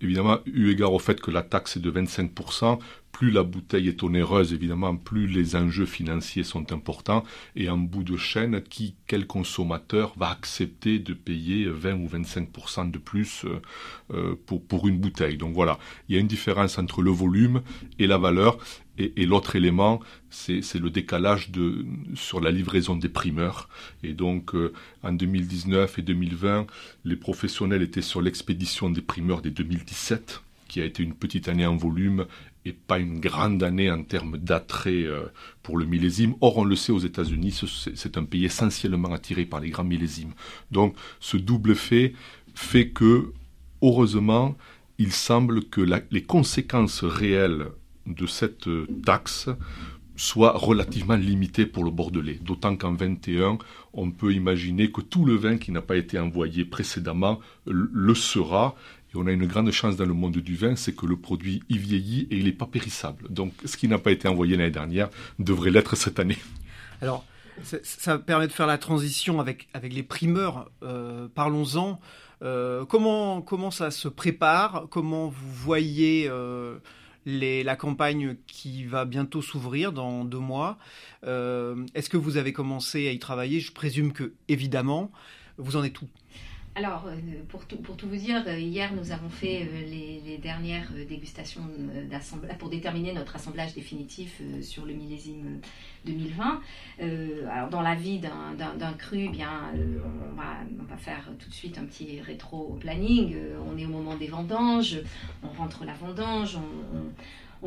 [0.00, 2.78] évidemment, eu égard au fait que la taxe est de 25%,
[3.16, 7.24] plus la bouteille est onéreuse, évidemment, plus les enjeux financiers sont importants.
[7.54, 12.90] Et en bout de chaîne, qui, quel consommateur va accepter de payer 20 ou 25%
[12.90, 13.62] de plus euh,
[14.12, 15.38] euh, pour, pour une bouteille?
[15.38, 15.78] Donc voilà,
[16.10, 17.62] il y a une différence entre le volume
[17.98, 18.58] et la valeur.
[18.98, 23.70] Et, l'autre élément, c'est le décalage de, sur la livraison des primeurs.
[24.02, 26.66] Et donc, euh, en 2019 et 2020,
[27.06, 31.66] les professionnels étaient sur l'expédition des primeurs des 2017 qui a été une petite année
[31.66, 32.26] en volume
[32.66, 35.26] et pas une grande année en termes d'attrait euh,
[35.62, 36.34] pour le millésime.
[36.40, 37.62] Or, on le sait aux États-Unis,
[37.94, 40.32] c'est un pays essentiellement attiré par les grands millésimes.
[40.72, 42.12] Donc, ce double fait
[42.54, 43.32] fait que,
[43.82, 44.56] heureusement,
[44.98, 47.66] il semble que les conséquences réelles
[48.06, 49.48] de cette euh, taxe
[50.16, 52.40] soient relativement limitées pour le Bordelais.
[52.42, 53.58] D'autant qu'en 21,
[53.92, 58.74] on peut imaginer que tout le vin qui n'a pas été envoyé précédemment le sera
[59.16, 61.78] on a une grande chance dans le monde du vin, c'est que le produit y
[61.78, 63.26] vieillit et il n'est pas périssable.
[63.28, 66.38] Donc ce qui n'a pas été envoyé l'année dernière devrait l'être cette année.
[67.00, 67.24] Alors,
[67.62, 70.70] ça, permet de faire la transition avec, avec les primeurs.
[70.82, 72.00] Euh, parlons-en.
[72.42, 74.86] Euh, comment, comment ça se prépare?
[74.90, 76.78] Comment vous voyez euh,
[77.24, 80.78] la campagne qui va bientôt s'ouvrir dans deux mois?
[81.22, 83.60] Est-ce que vous avez commencé à y travailler?
[83.60, 85.10] Je présume que, évidemment,
[85.58, 86.08] vous en êtes où?
[86.76, 87.16] Alors, euh,
[87.48, 91.62] pour tout, vous dire, euh, hier nous avons fait euh, les, dernières dégustations
[92.58, 95.60] pour déterminer notre assemblage définitif sur le millésime
[96.04, 96.60] 2020.
[97.50, 101.54] alors, dans la vie d'un cru, eh bien, on va, on, va, faire tout de
[101.54, 103.34] suite un petit rétro-planning.
[103.66, 105.00] on est au moment des vendanges,
[105.42, 107.10] on rentre la vendange, on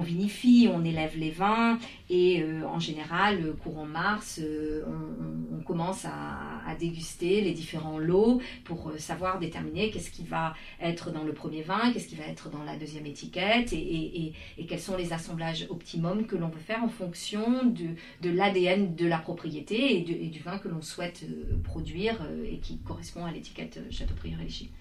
[0.01, 6.05] vinifie, on élève les vins et euh, en général, euh, courant mars, euh, on, commence
[6.05, 11.61] à, déguster les différents lots pour savoir déterminer qu'est-ce qui va être dans le premier
[11.61, 14.33] vin, qu'est-ce qui va être dans la deuxième étiquette et,
[14.67, 19.17] quels sont les assemblages optimums que l'on veut faire en fonction de, l'ADN de la
[19.17, 21.25] propriété et, du vin que l'on souhaite
[21.63, 24.71] produire et qui correspond à l'étiquette Châteaubriand Régie.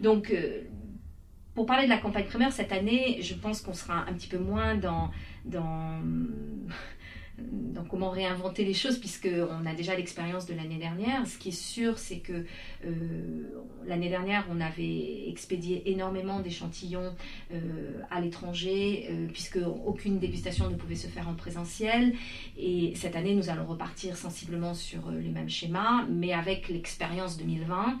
[0.00, 0.34] Donc,
[1.58, 4.38] pour parler de la campagne primaire, cette année, je pense qu'on sera un petit peu
[4.38, 5.10] moins dans,
[5.44, 6.00] dans
[7.88, 11.26] comment réinventer les choses puisqu'on a déjà l'expérience de l'année dernière.
[11.26, 12.44] Ce qui est sûr, c'est que
[12.84, 12.90] euh,
[13.86, 17.14] l'année dernière, on avait expédié énormément d'échantillons
[17.52, 22.14] euh, à l'étranger euh, puisque aucune dégustation ne pouvait se faire en présentiel.
[22.56, 27.98] Et cette année, nous allons repartir sensiblement sur les mêmes schémas, mais avec l'expérience 2020.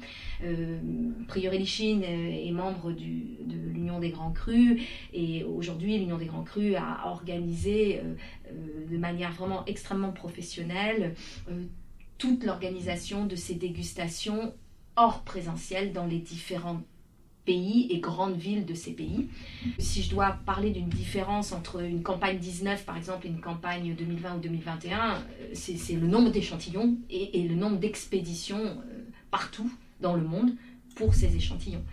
[1.28, 4.80] Priori Lichine est membre de l'Union des Grands Crus
[5.12, 8.00] et aujourd'hui, l'Union des Grands Crus a organisé
[8.90, 11.14] de manière vraiment extrêmement professionnelle
[11.50, 11.64] euh,
[12.16, 14.54] toute l'organisation de ces dégustations
[14.96, 16.82] hors présentiel dans les différents
[17.44, 19.28] pays et grandes villes de ces pays.
[19.78, 23.94] Si je dois parler d'une différence entre une campagne 19 par exemple et une campagne
[23.94, 30.14] 2020 ou 2021, euh, c'est le nombre d'échantillons et, le nombre d'expéditions euh, partout dans
[30.14, 30.52] le monde
[30.94, 31.84] pour ces échantillons.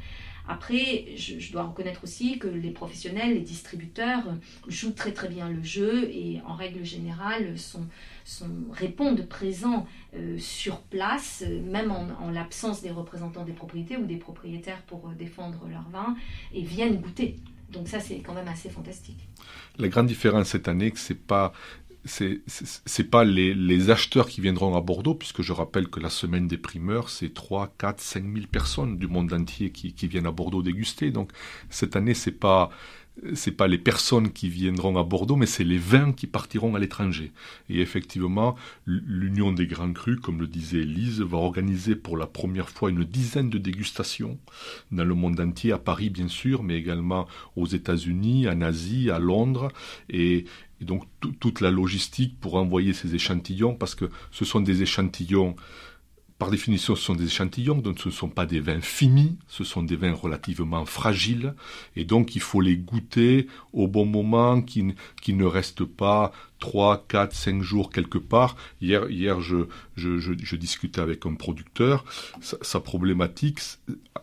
[0.47, 4.23] Après, je, dois reconnaître aussi que les professionnels, les distributeurs
[4.67, 7.85] jouent très très bien le jeu et en règle générale sont,
[8.25, 14.17] sont, répondent présents euh, sur place, même en, l'absence des représentants des propriétés ou des
[14.17, 16.15] propriétaires pour euh, défendre leur vin
[16.53, 17.37] et viennent goûter.
[17.71, 19.27] Donc ça, c'est quand même assez fantastique.
[19.79, 21.53] La grande différence cette année, c'est pas
[22.05, 26.57] c'est pas les, acheteurs qui viendront à Bordeaux, puisque je rappelle que la semaine des
[26.57, 30.61] primeurs, c'est 3, 4, 5 000 personnes du monde entier qui, qui viennent à Bordeaux
[30.61, 31.11] déguster.
[31.11, 31.31] Donc
[31.69, 32.69] cette année, c'est pas
[33.33, 36.79] c'est pas les personnes qui viendront à Bordeaux, mais c'est les vins qui partiront à
[36.79, 37.31] l'étranger.
[37.69, 42.69] Et effectivement, l'Union des Grands Crus, comme le disait Elise, va organiser pour la première
[42.69, 44.37] fois une dizaine de dégustations
[44.91, 49.19] dans le monde entier, à Paris bien sûr, mais également aux États-Unis, en Asie, à
[49.19, 49.69] Londres.
[50.09, 50.45] Et,
[50.81, 51.03] et donc
[51.39, 55.55] toute la logistique pour envoyer ces échantillons, parce que ce sont des échantillons
[56.37, 59.63] par définition, ce sont des échantillons, donc ce ne sont pas des vins finis, ce
[59.63, 61.55] sont des vins relativement fragiles,
[61.95, 66.33] et donc il faut les goûter au bon moment, qui, ne restent pas
[66.65, 68.55] 3, 4, 5 jours quelque part.
[68.81, 72.03] Hier, hier je, discutais avec un producteur,
[72.41, 73.59] sa problématique,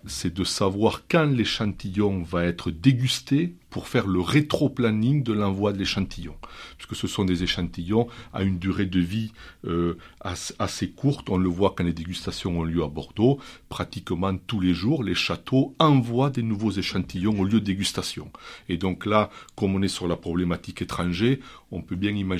[0.06, 5.78] c'est de savoir quand l'échantillon va être dégusté pour faire le rétro-planning de l'envoi de
[5.78, 6.34] l'échantillon.
[6.76, 9.32] Puisque ce sont des échantillons à une durée de vie
[9.64, 11.30] euh, assez courte.
[11.30, 13.40] On le voit quand les dégustations ont lieu à Bordeaux.
[13.70, 18.30] Pratiquement tous les jours, les châteaux envoient des nouveaux échantillons au lieu de dégustation.
[18.68, 21.38] Et donc là, comme on est sur la problématique étrangère,
[21.70, 22.31] on peut bien imaginer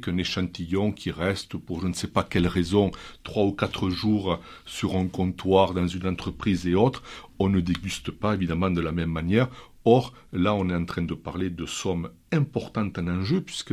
[0.00, 2.90] qu'un échantillon qui reste pour je ne sais pas quelle raison
[3.24, 7.02] trois ou quatre jours sur un comptoir dans une entreprise et autres,
[7.40, 9.48] on ne déguste pas évidemment de la même manière.
[9.86, 13.72] Or, là, on est en train de parler de sommes importantes en enjeu, puisque,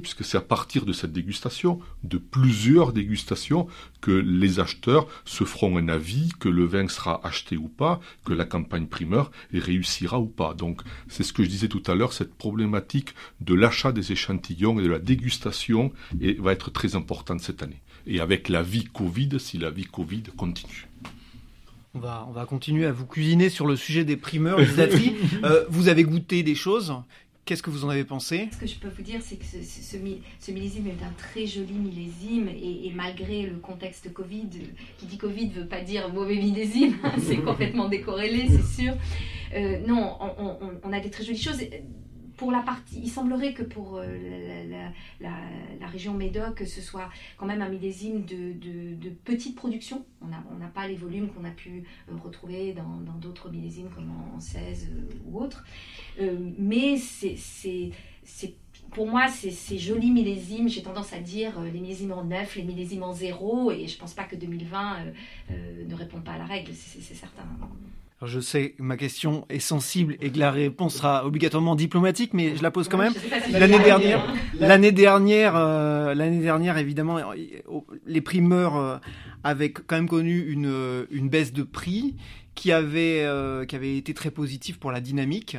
[0.00, 3.68] puisque c'est à partir de cette dégustation, de plusieurs dégustations,
[4.00, 8.32] que les acheteurs se feront un avis, que le vin sera acheté ou pas, que
[8.32, 10.52] la campagne primeur réussira ou pas.
[10.52, 14.80] Donc, c'est ce que je disais tout à l'heure, cette problématique de l'achat des échantillons
[14.80, 15.92] et de la dégustation
[16.40, 17.82] va être très importante cette année.
[18.08, 20.88] Et avec la vie Covid, si la vie Covid continue.
[21.96, 24.66] On va, on va continuer à vous cuisiner sur le sujet des primeurs, les
[25.44, 26.94] euh, vous avez goûté des choses.
[27.46, 28.50] Qu'est-ce que vous en avez pensé?
[28.52, 32.48] Ce que je peux vous dire, c'est que ce, millésime est un très joli millésime
[32.48, 34.48] et, malgré le contexte Covid,
[34.98, 38.92] qui dit Covid ne veut pas dire mauvais millésime, c'est complètement décorrélé, c'est sûr.
[39.54, 41.62] Euh, non, on, on, a des très jolies choses
[42.36, 44.88] pour la partie, il semblerait que pour euh,
[45.20, 50.04] la, région Médoc, ce soit quand même un millésime de, de, petite production.
[50.20, 54.40] On n'a pas les volumes qu'on a pu euh, retrouver dans d'autres millésimes comme en,
[54.40, 55.64] 16 euh, ou autres.
[56.58, 56.96] mais
[58.90, 63.02] pour moi, ces jolis millésimes, j'ai tendance à dire les millésimes en 9, les millésimes
[63.02, 64.98] en 0, et je ne pense pas que 2020
[65.88, 67.44] ne répond pas à la règle, c'est certain
[68.22, 72.56] je sais que ma question est sensible et que la réponse sera obligatoirement diplomatique, mais
[72.56, 73.12] je la pose quand même.
[73.50, 77.18] l'année dernière, l'année dernière, euh, l'année dernière, évidemment,
[78.06, 78.96] les primeurs euh,
[79.44, 82.16] avaient quand même connu une, une baisse de prix
[82.54, 85.58] qui avait, euh, qui avait été très positive pour la dynamique.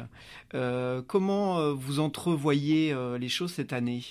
[1.06, 4.04] comment vous entrevoyez les choses cette année?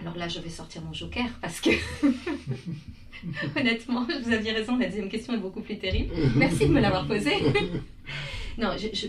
[0.00, 1.70] Alors là, je vais sortir mon joker parce que
[3.56, 6.14] Honnêtement, vous aviez raison, la deuxième question est beaucoup plus terrible.
[6.36, 7.36] Merci de me l'avoir posée.
[8.58, 9.06] non, je, je,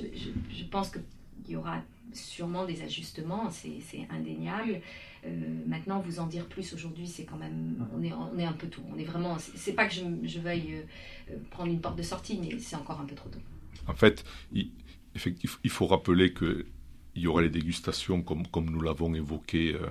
[0.55, 1.81] je pense qu'il y aura
[2.13, 4.81] sûrement des ajustements, c'est indéniable.
[5.25, 5.29] Euh,
[5.67, 8.67] maintenant, vous en dire plus aujourd'hui, c'est quand même, on est, on est un peu
[8.67, 8.81] tout.
[8.93, 10.83] On est vraiment, c'est pas que je, je veuille
[11.31, 13.39] euh, prendre une porte de sortie, mais c'est encore un peu trop tôt.
[13.87, 14.71] En fait, il,
[15.15, 16.65] effectivement, il faut rappeler que
[17.15, 19.87] il y aura les dégustations comme, comme nous l'avons évoqué euh,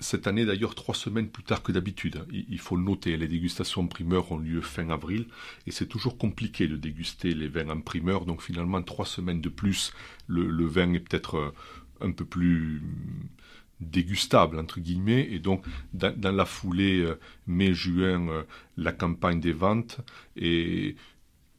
[0.00, 2.24] cette année d'ailleurs trois semaines plus tard que d'habitude.
[2.32, 5.26] Il faut le noter, les dégustations primeurs ont lieu fin avril
[5.66, 8.24] et c'est toujours compliqué de déguster les vins en primeur.
[8.24, 9.92] Donc finalement trois semaines de plus,
[10.26, 11.54] le, vin est peut-être euh,
[12.00, 12.82] un peu plus
[13.80, 18.42] dégustable entre guillemets et donc dans, la foulée euh, mai-juin euh,
[18.76, 20.00] la campagne des ventes
[20.36, 20.96] et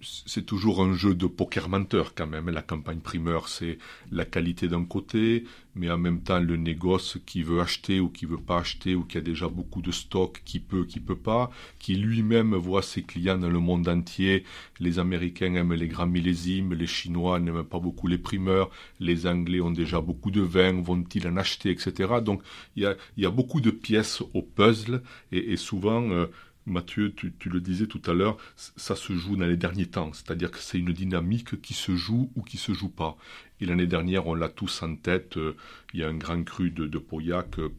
[0.04, 2.50] c'est toujours un jeu de poker menteur quand même.
[2.50, 3.78] La campagne primeur, c'est
[4.12, 5.44] la qualité d'un côté,
[5.76, 9.04] mais en même temps le négoce qui veut acheter ou qui veut pas acheter ou
[9.04, 13.04] qui a déjà beaucoup de stock, qui peut, qui peut pas, qui lui-même voit ses
[13.04, 14.44] clients dans le monde entier.
[14.80, 19.62] Les Américains aiment les grands millésimes, les Chinois n'aiment pas beaucoup les primeurs, les Anglais
[19.62, 22.14] ont déjà beaucoup de vin, vont-ils en acheter, etc.
[22.24, 22.42] Donc
[22.76, 26.28] il y a, beaucoup de pièces au puzzle et, souvent euh,
[26.66, 30.52] Mathieu, tu, le disais tout à l'heure, ça se joue dans les derniers temps, c'est-à-dire
[30.52, 33.18] que c'est une dynamique qui se joue ou qui se joue pas.
[33.62, 35.56] Et l'année dernière, on l'a tous en tête, euh,
[35.94, 37.70] il y a un grand cru de, de Pauillac, euh,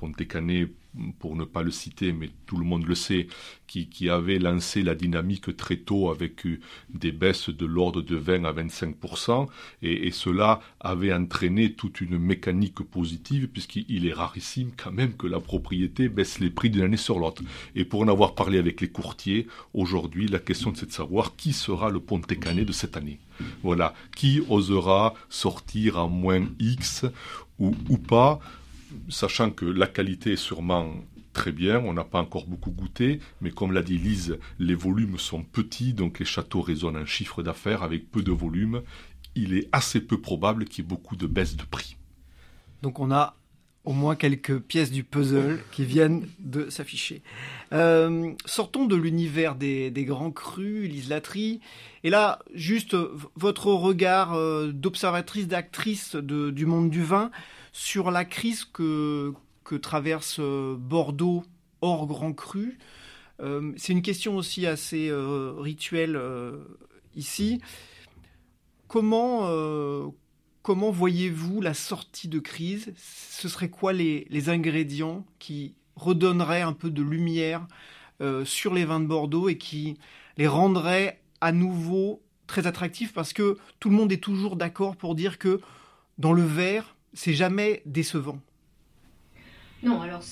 [1.18, 3.26] pour ne pas le citer, mais tout le monde le sait,
[3.66, 8.44] qui, avait lancé la dynamique très tôt avec euh, des baisses de l'ordre de 20
[8.44, 9.48] à 25%,
[9.82, 15.40] et, cela avait entraîné toute une mécanique positive, puisqu'il est rarissime quand même que la
[15.40, 17.42] propriété baisse les prix d'une année sur l'autre.
[17.74, 21.52] Et pour en avoir parlé avec les courtiers, aujourd'hui, la question c'est de savoir qui
[21.52, 23.18] sera le Pontécanet de cette année.
[23.62, 27.04] Voilà, qui osera sortir à moins X
[27.58, 28.40] ou, ou pas
[29.08, 30.92] sachant que la qualité est sûrement
[31.32, 35.18] très bien, on n'a pas encore beaucoup goûté, mais comme l'a dit Lise, les volumes
[35.18, 38.82] sont petits, donc les châteaux résonnent en chiffre d'affaires avec peu de volume.
[39.34, 41.96] Il est assez peu probable qu'il y ait beaucoup de baisse de prix.
[42.82, 43.36] Donc on a
[43.84, 47.22] au moins quelques pièces du puzzle qui viennent de s'afficher.
[47.72, 51.60] Euh, sortons de l'univers des, grands crus, Lise Latry.
[52.04, 52.96] Et là, juste
[53.34, 57.30] votre regard euh, d'observatrice, d'actrice du monde du vin
[57.72, 59.34] sur la crise que,
[59.80, 61.44] traverse euh, Bordeaux
[61.80, 62.78] hors Grand Cru.
[63.76, 65.10] C'est une question aussi assez
[65.58, 66.16] rituelle
[67.16, 67.60] ici.
[68.86, 69.48] Comment,
[70.62, 72.92] comment voyez-vous la sortie de crise?
[72.96, 77.66] Ce serait quoi les, les, ingrédients qui redonneraient un peu de lumière
[78.44, 79.98] sur les vins de Bordeaux et qui
[80.36, 83.12] les rendraient à nouveau très attractifs?
[83.12, 85.60] Parce que tout le monde est toujours d'accord pour dire que
[86.18, 88.38] dans le verre, c'est jamais décevant.
[89.82, 90.22] Non, alors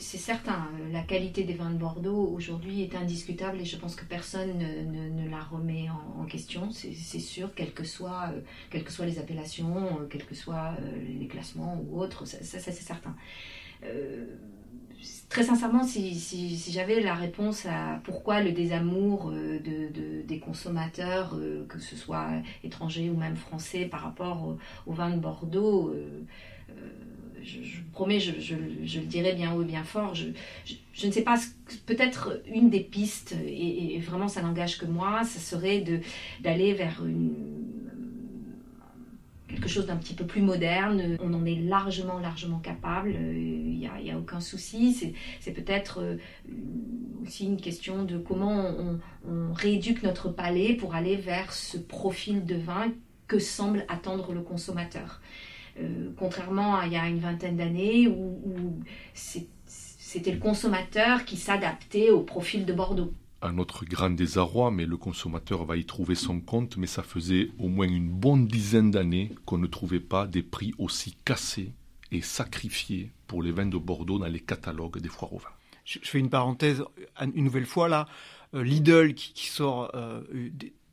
[0.00, 4.04] c'est certain, la qualité des vins de Bordeaux aujourd'hui est indiscutable et je pense que
[4.04, 5.86] personne ne, la remet
[6.18, 11.18] en, question, c'est sûr, quelles que, soient, euh, les appellations, euh, quels que soient euh,
[11.18, 13.14] les classements ou autres, ça, c'est certain.
[15.30, 21.38] très sincèrement, si, j'avais la réponse à pourquoi le désamour de, des consommateurs,
[21.68, 22.28] que ce soit
[22.62, 24.56] étrangers ou même français, par rapport
[24.86, 25.94] au, vin de Bordeaux,
[27.42, 30.14] je, je, promets, je, le dirai bien haut et bien fort.
[30.14, 30.26] Je,
[31.06, 31.38] ne sais pas,
[31.86, 35.84] peut-être une des pistes, et, vraiment ça n'engage que moi, ça serait
[36.40, 37.02] d'aller vers
[39.48, 41.16] quelque chose d'un petit peu plus moderne.
[41.20, 43.10] On en est largement, largement capable.
[43.10, 45.14] Il n'y a, aucun souci.
[45.40, 46.18] C'est peut-être
[47.22, 48.70] aussi une question de comment
[49.26, 52.92] on, rééduque notre palais pour aller vers ce profil de vin
[53.26, 55.20] que semble attendre le consommateur.
[56.16, 58.80] Contrairement à il y a une vingtaine d'années où, où
[59.14, 64.96] c'était le consommateur qui s'adaptait au profil de Bordeaux à notre grand désarroi, mais le
[64.96, 69.32] consommateur va y trouver son compte, mais ça faisait au moins une bonne dizaine d'années
[69.44, 71.72] qu'on ne trouvait pas des prix aussi cassés
[72.10, 75.50] et sacrifiés pour les vins de Bordeaux dans les catalogues des foires au vin.
[75.84, 76.82] Je, fais une parenthèse
[77.20, 78.06] une nouvelle fois là.
[78.54, 80.22] Euh, Lidl qui, sort euh,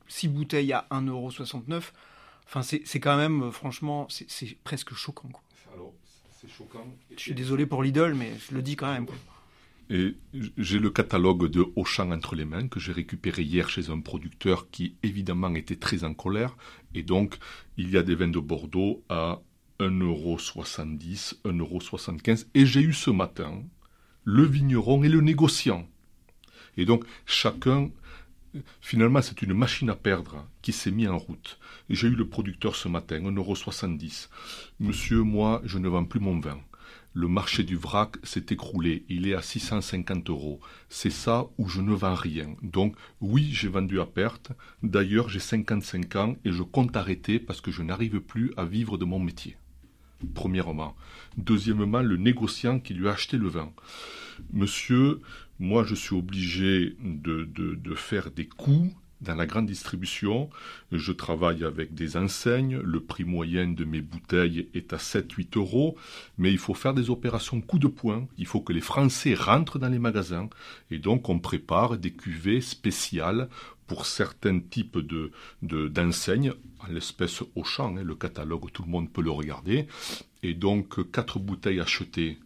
[0.08, 1.92] six bouteilles à 1,69€.
[2.48, 5.30] Enfin, c'est quand même, euh, franchement, c'est presque choquant.
[5.30, 5.42] Quoi.
[5.74, 5.94] Alors,
[6.40, 6.86] c'est choquant.
[7.16, 9.06] Je suis désolé pour Lidl, mais je le dis quand même.
[9.06, 9.16] Quoi.
[9.90, 10.16] Et
[10.58, 14.70] j'ai le catalogue de Auchan entre les mains que j'ai récupéré hier chez un producteur
[14.72, 16.56] qui évidemment était très en colère.
[16.96, 17.38] Et donc,
[17.78, 19.42] il y a des vins de Bordeaux à
[19.80, 22.48] 1,70€, 1,75€.
[22.56, 23.62] Et j'ai eu ce matin
[24.24, 25.88] le vigneron et le négociant.
[26.78, 27.92] Et donc, chacun,
[28.82, 31.60] finalement, c'est une machine à perdre qui s'est mis en route.
[31.90, 34.30] J'ai eu le producteur ce matin, 1,70€.
[34.80, 36.60] Monsieur, moi, je ne vends plus mon vin
[37.16, 40.60] le marché du vrac s'est écroulé, il est à 650 euros.
[40.90, 42.56] C'est ça où je ne vends rien.
[42.62, 44.52] Donc oui, j'ai vendu à perte.
[44.84, 48.98] D'ailleurs, j'ai 55 ans et je compte arrêter parce que je n'arrive plus à vivre
[48.98, 49.56] de mon métier.
[50.34, 50.94] Premièrement.
[51.38, 53.72] Deuxièmement, le négociant qui lui a acheté le vin.
[54.52, 55.22] Monsieur,
[55.60, 60.50] moi je suis obligé de, de, de faire des coûts dans la grande distribution,
[60.92, 65.98] je travaille avec des enseignes, le prix moyen de mes bouteilles est à 7-8 euros,
[66.38, 69.80] mais il faut faire des opérations coup de poing, il faut que les Français rentrent
[69.80, 70.50] dans les magasins,
[70.92, 73.50] et donc on prépare des cuvées spéciales
[73.88, 75.32] pour certains types de,
[75.62, 79.88] d'enseignes, en l'espèce au champ, hein, le catalogue, tout le monde peut le regarder,
[80.44, 82.38] et donc quatre bouteilles achetées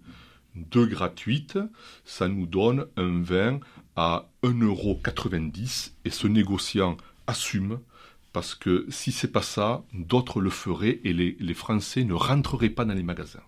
[0.71, 1.59] deux gratuites,
[2.05, 3.59] ça nous donne un vin
[3.95, 6.97] à 1,90€ et ce négociant
[7.27, 7.79] assume
[8.33, 12.69] parce que si c'est pas ça, d'autres le feraient et les, les, Français ne rentreraient
[12.69, 13.43] pas dans les magasins.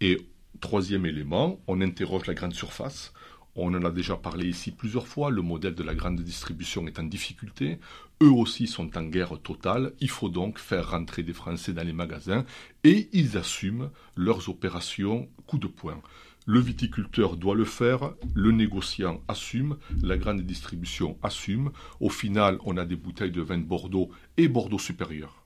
[0.00, 0.18] Et
[0.60, 3.12] troisième élément, on interroge la grande surface.
[3.54, 6.98] On en a déjà parlé ici plusieurs fois, le modèle de la grande distribution est
[6.98, 7.78] en difficulté,
[8.22, 11.94] eux aussi sont en guerre totale, il faut donc faire rentrer des Français dans les
[11.94, 12.44] magasins
[12.84, 16.02] et ils assument leurs opérations coup de poing.
[16.48, 21.72] Le viticulteur doit le faire, le négociant assume, la grande distribution assume.
[21.98, 25.45] Au final, on a des bouteilles de vin de Bordeaux et Bordeaux supérieur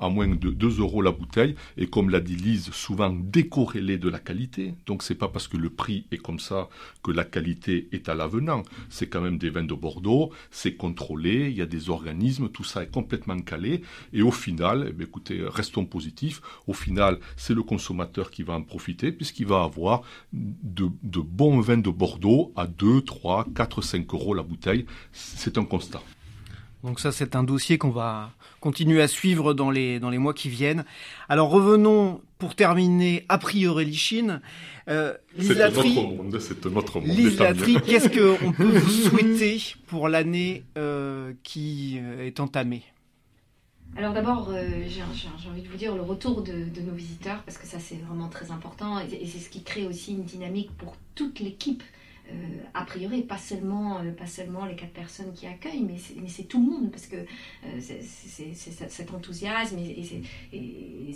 [0.00, 4.08] à moins de 2 euros la bouteille, et comme l'a dit Lise, souvent décorrélé de
[4.08, 4.74] la qualité.
[4.86, 6.68] Donc c'est pas parce que le prix est comme ça
[7.02, 8.62] que la qualité est à l'avenant.
[8.88, 12.64] C'est quand même des vins de Bordeaux, c'est contrôlé, il y a des organismes, tout
[12.64, 13.82] ça est complètement calé,
[14.12, 18.62] et au final, eh écoutez, restons positifs, au final, c'est le consommateur qui va en
[18.62, 24.14] profiter, puisqu'il va avoir de, de bons vins de Bordeaux à 2, 3, 4, 5
[24.14, 24.86] euros la bouteille.
[25.12, 26.02] C'est un constat.
[26.82, 30.32] Donc ça, c'est un dossier qu'on va continuer à suivre dans les, dans les mois
[30.32, 30.84] qui viennent.
[31.28, 34.40] Alors revenons pour terminer a priori Lichine.
[34.88, 37.82] Euh, c'est un autre monde, c'est un autre monde.
[37.84, 42.82] qu'est-ce qu'on peut vous souhaiter pour l'année euh, qui euh, est entamée?
[43.96, 45.02] Alors d'abord, euh, j'ai
[45.50, 48.28] envie de vous dire le retour de, de nos visiteurs, parce que ça c'est vraiment
[48.28, 51.82] très important, et c'est ce qui crée aussi une dynamique pour toute l'équipe
[52.30, 56.44] euh, a priori, pas seulement, euh, pas seulement les quatre personnes qui accueillent, mais c'est
[56.44, 61.14] tout le monde, parce que euh, c'est cet enthousiasme et,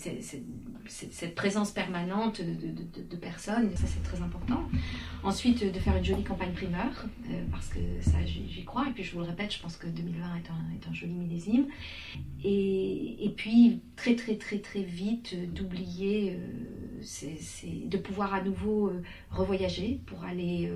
[0.87, 4.63] cette présence permanente de, personnes, ça c'est très important.
[5.23, 7.07] Ensuite, de faire une jolie campagne primeur,
[7.51, 10.37] parce que ça j'y crois, et puis je vous le répète, je pense que 2020
[10.37, 11.67] est un, est un joli millésime.
[12.43, 16.39] Et, et, puis, très très très très vite, d'oublier,
[17.87, 18.93] de pouvoir à nouveau
[19.31, 20.71] revoyager pour aller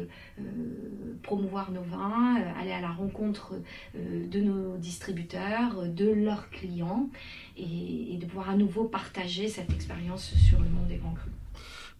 [1.23, 3.55] promouvoir nos vins, euh, aller à la rencontre
[3.97, 7.11] euh, de nos distributeurs, de leurs clients
[7.57, 11.33] et, de pouvoir à nouveau partager cette expérience sur le monde des grands crus.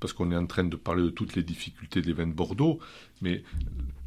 [0.01, 2.79] Parce qu'on est en train de parler de toutes les difficultés des vins de Bordeaux,
[3.21, 3.43] mais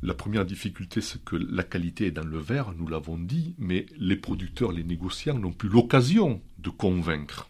[0.02, 3.86] la première difficulté, c'est que la qualité est dans le verre, nous l'avons dit, mais
[3.98, 7.50] les producteurs, les négociants n'ont plus l'occasion de convaincre,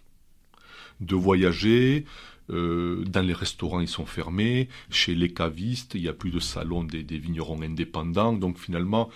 [1.00, 2.06] de voyager,
[2.52, 4.70] euh, dans les restaurants, ils sont fermés.
[4.90, 8.34] Chez les cavistes, il n'y a plus de salon des, vignerons indépendants.
[8.34, 9.10] Donc finalement,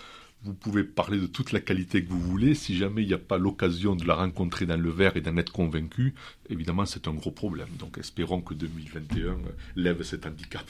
[0.44, 2.56] vous pouvez parler de toute la qualité que vous voulez.
[2.56, 5.38] Si jamais il n'y a pas l'occasion de la rencontrer dans le verre et d'en
[5.38, 6.14] être convaincu,
[6.50, 7.70] évidemment, c'est un gros problème.
[7.80, 9.38] Donc espérons que 2021
[9.76, 10.66] lève cet handicap.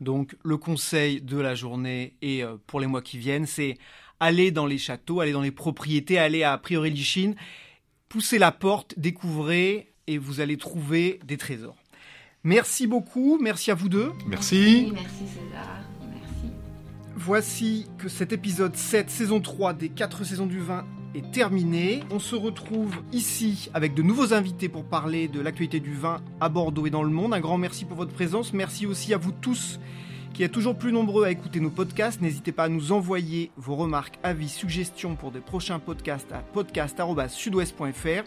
[0.00, 3.78] Donc le conseil de la journée et euh, pour les mois qui viennent, c'est
[4.20, 7.34] aller dans les châteaux, aller dans les propriétés, aller à Priori-Lichine
[8.08, 11.76] poussez la porte, découvrez et vous allez trouver des trésors.
[12.44, 14.12] Merci beaucoup, merci à vous deux.
[14.26, 14.92] Merci.
[14.92, 15.80] Merci César.
[16.00, 16.54] Merci.
[17.16, 20.84] Voici que cet épisode 7, saison 3 des 4 saisons du vin
[21.14, 22.04] est terminé.
[22.10, 26.48] On se retrouve ici avec de nouveaux invités pour parler de l'actualité du vin à
[26.48, 27.34] Bordeaux et dans le monde.
[27.34, 28.52] Un grand merci pour votre présence.
[28.52, 29.80] Merci aussi à vous tous
[30.36, 32.20] qui êtes toujours plus nombreux à écouter nos podcasts.
[32.20, 38.24] N'hésitez pas à nous envoyer vos remarques, avis, suggestions pour des prochains podcasts à podcast.sudouest.fr.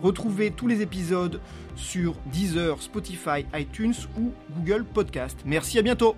[0.00, 1.40] Retrouvez tous les épisodes
[1.76, 5.38] sur Deezer, Spotify, iTunes ou Google Podcast.
[5.44, 6.16] Merci, à bientôt